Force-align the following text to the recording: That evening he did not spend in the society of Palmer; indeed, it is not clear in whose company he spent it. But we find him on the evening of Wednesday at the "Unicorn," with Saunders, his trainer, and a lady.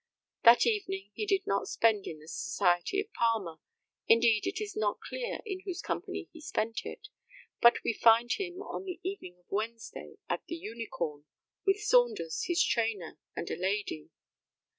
That 0.43 0.65
evening 0.65 1.11
he 1.13 1.27
did 1.27 1.45
not 1.45 1.67
spend 1.67 2.07
in 2.07 2.17
the 2.21 2.27
society 2.27 2.99
of 2.99 3.13
Palmer; 3.13 3.57
indeed, 4.07 4.47
it 4.47 4.59
is 4.59 4.75
not 4.75 4.99
clear 4.99 5.41
in 5.45 5.59
whose 5.63 5.79
company 5.83 6.27
he 6.33 6.41
spent 6.41 6.83
it. 6.87 7.09
But 7.61 7.83
we 7.83 7.93
find 7.93 8.31
him 8.33 8.63
on 8.63 8.85
the 8.85 8.99
evening 9.03 9.37
of 9.37 9.45
Wednesday 9.49 10.15
at 10.27 10.43
the 10.47 10.55
"Unicorn," 10.55 11.25
with 11.67 11.83
Saunders, 11.83 12.45
his 12.47 12.63
trainer, 12.63 13.19
and 13.35 13.47
a 13.51 13.55
lady. 13.55 14.09